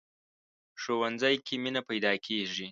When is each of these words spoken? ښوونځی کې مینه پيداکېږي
ښوونځی 0.81 1.35
کې 1.45 1.55
مینه 1.63 1.81
پيداکېږي 1.89 2.67